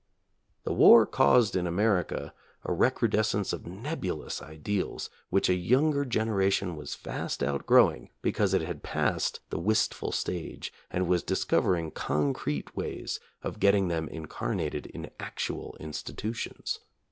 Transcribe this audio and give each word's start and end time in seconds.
The 0.63 0.73
war 0.73 1.05
caused 1.05 1.55
in 1.55 1.67
America 1.67 2.33
a 2.65 2.73
recrudescence 2.73 3.53
of 3.53 3.67
nebulous 3.67 4.41
ideals 4.41 5.11
which 5.29 5.47
a 5.47 5.53
younger 5.53 6.05
generation 6.05 6.75
was 6.75 6.95
fast 6.95 7.43
outgrowing 7.43 8.09
because 8.23 8.55
it 8.55 8.63
had 8.63 8.81
passed 8.81 9.41
the 9.51 9.59
wistful 9.59 10.11
stage 10.11 10.73
and 10.89 11.07
was 11.07 11.21
discovering 11.21 11.91
con 11.91 12.33
crete 12.33 12.75
ways 12.75 13.19
of 13.43 13.59
getting 13.59 13.89
them 13.89 14.07
incarnated 14.07 14.87
in 14.87 15.11
actual 15.19 15.77
in 15.79 15.93
stitutions. 15.93 16.79